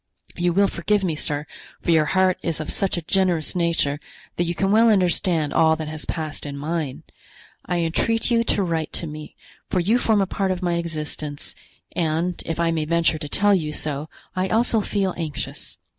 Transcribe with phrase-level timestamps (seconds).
[0.35, 1.45] You will forgive me, sir,
[1.79, 3.99] for your heart is of such a generous nature
[4.35, 7.03] that you can well understand all that has passed in mine.
[7.67, 9.35] I entreat you to write to me,
[9.69, 11.53] for you form a part of my existence,
[11.95, 15.77] and, if I may venture to tell you so, I also feel anxious.